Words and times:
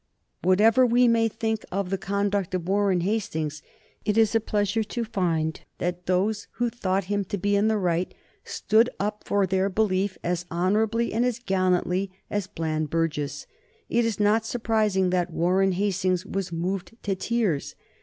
Whatever 0.41 0.83
we 0.83 1.07
may 1.07 1.27
think 1.27 1.63
of 1.71 1.91
the 1.91 1.97
conduct 1.99 2.55
of 2.55 2.67
Warren 2.67 3.01
Hastings, 3.01 3.61
it 4.03 4.17
is 4.17 4.33
a 4.33 4.39
pleasure 4.39 4.83
to 4.83 5.03
find 5.05 5.61
that 5.77 6.07
those 6.07 6.47
who 6.53 6.71
thought 6.71 7.03
him 7.03 7.23
to 7.25 7.37
be 7.37 7.55
in 7.55 7.67
the 7.67 7.77
right 7.77 8.11
stood 8.43 8.89
up 8.99 9.23
for 9.27 9.45
their 9.45 9.69
belief 9.69 10.17
as 10.23 10.47
honorably 10.49 11.13
and 11.13 11.23
as 11.23 11.37
gallantly 11.37 12.09
as 12.31 12.47
Bland 12.47 12.89
Burges. 12.89 13.45
It 13.89 14.03
is 14.03 14.19
not 14.19 14.43
surprising 14.43 15.11
that 15.11 15.29
Warren 15.29 15.73
Hastings 15.73 16.25
was 16.25 16.51
moved 16.51 16.97
to 17.03 17.13
tears. 17.13 17.75